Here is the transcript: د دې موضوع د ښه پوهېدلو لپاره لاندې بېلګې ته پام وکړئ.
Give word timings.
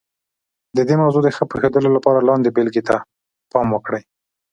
د 0.77 0.79
دې 0.87 0.95
موضوع 1.01 1.21
د 1.23 1.29
ښه 1.35 1.43
پوهېدلو 1.51 1.89
لپاره 1.97 2.25
لاندې 2.29 2.53
بېلګې 2.55 2.83
ته 2.89 2.95
پام 3.51 3.67
وکړئ. 3.71 4.03